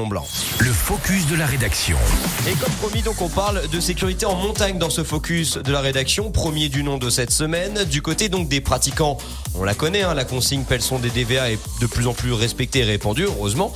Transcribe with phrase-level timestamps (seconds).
[0.00, 0.26] Mont Blanc.
[0.60, 1.98] Le focus de la rédaction.
[2.48, 5.80] Et comme promis, donc on parle de sécurité en montagne dans ce focus de la
[5.80, 7.84] rédaction, premier du nom de cette semaine.
[7.84, 9.18] Du côté donc des pratiquants,
[9.54, 12.78] on la connaît, hein, la consigne son des DVA est de plus en plus respectée
[12.78, 13.74] et répandue, heureusement.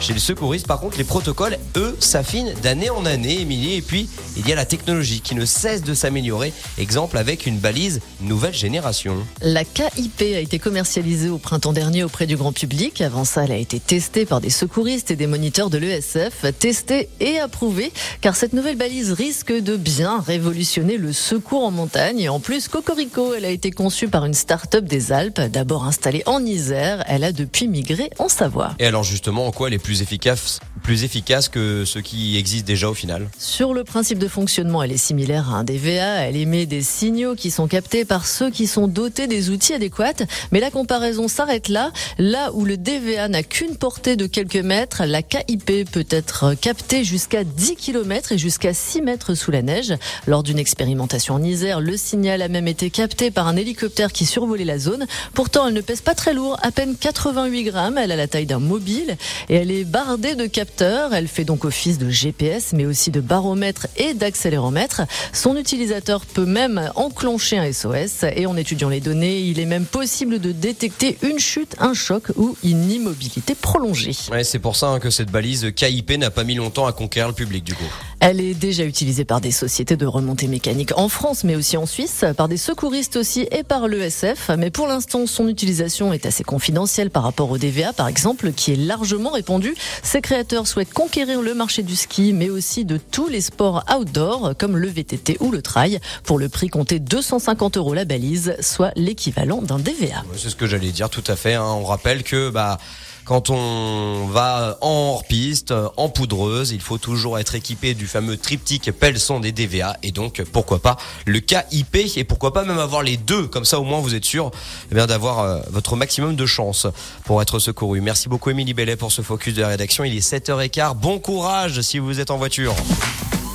[0.00, 3.74] Chez les secouristes, par contre, les protocoles, eux, s'affinent d'année en année, Émilie.
[3.74, 6.52] Et puis, il y a la technologie qui ne cesse de s'améliorer.
[6.78, 9.16] Exemple avec une balise nouvelle génération.
[9.40, 13.00] La KIP a été commercialisée au printemps dernier auprès du grand public.
[13.00, 16.44] Avant ça, elle a été testée par des secouristes et des moniteurs de l'ESF.
[16.58, 22.20] Testée et approuvée, car cette nouvelle balise risque de bien révolutionner le secours en montagne.
[22.20, 26.22] Et en plus, Cocorico, elle a été conçue par une start-up des Alpes, d'abord installée
[26.26, 27.04] en Isère.
[27.06, 28.74] Elle a depuis migré en Savoie.
[28.78, 32.66] Et alors justement, en quoi elle est plus efficace plus efficace que ce qui existe
[32.66, 33.28] déjà au final?
[33.38, 36.26] Sur le principe de fonctionnement, elle est similaire à un DVA.
[36.26, 40.26] Elle émet des signaux qui sont captés par ceux qui sont dotés des outils adéquats.
[40.52, 41.90] Mais la comparaison s'arrête là.
[42.18, 45.22] Là où le DVA n'a qu'une portée de quelques mètres, la
[45.56, 49.94] Peut être captée jusqu'à 10 km et jusqu'à 6 mètres sous la neige.
[50.26, 54.26] Lors d'une expérimentation en Isère, le signal a même été capté par un hélicoptère qui
[54.26, 55.06] survolait la zone.
[55.32, 57.98] Pourtant, elle ne pèse pas très lourd, à peine 88 grammes.
[57.98, 59.16] Elle a la taille d'un mobile
[59.48, 60.74] et elle est bardée de capteurs
[61.12, 65.02] elle fait donc office de GPS, mais aussi de baromètre et d'accéléromètre.
[65.32, 68.24] Son utilisateur peut même enclencher un SOS.
[68.36, 72.24] Et en étudiant les données, il est même possible de détecter une chute, un choc
[72.36, 74.12] ou une immobilité prolongée.
[74.42, 77.34] C'est pour ça hein, que cette balise KIP n'a pas mis longtemps à conquérir le
[77.34, 77.82] public du coup.
[78.20, 81.86] Elle est déjà utilisée par des sociétés de remontée mécanique en France, mais aussi en
[81.86, 84.52] Suisse, par des secouristes aussi et par l'ESF.
[84.56, 88.74] Mais pour l'instant, son utilisation est assez confidentielle par rapport au DVA, par exemple, qui
[88.74, 89.74] est largement répandu.
[90.04, 94.52] Ses créateurs souhaitent conquérir le marché du ski, mais aussi de tous les sports outdoor,
[94.56, 98.92] comme le VTT ou le trail, pour le prix compté 250 euros la balise, soit
[98.94, 100.22] l'équivalent d'un DVA.
[100.36, 101.54] C'est ce que j'allais dire, tout à fait.
[101.54, 101.64] Hein.
[101.64, 102.78] On rappelle que, bah,
[103.24, 108.92] quand on va en hors-piste, en poudreuse, il faut toujours être équipé du fameux triptyque
[108.92, 113.16] Pelson des DVA et donc pourquoi pas le KIP et pourquoi pas même avoir les
[113.16, 114.50] deux comme ça au moins vous êtes sûr
[114.90, 116.86] eh d'avoir euh, votre maximum de chance
[117.24, 118.00] pour être secouru.
[118.00, 120.04] Merci beaucoup Émilie Bellet pour ce focus de la rédaction.
[120.04, 120.94] Il est 7h15.
[120.94, 122.74] Bon courage si vous êtes en voiture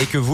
[0.00, 0.32] et que vous